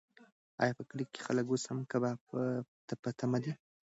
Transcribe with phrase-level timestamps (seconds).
[0.61, 2.17] ایا په کلي کې خلک اوس هم کباب
[2.87, 3.51] ته په تمه دي؟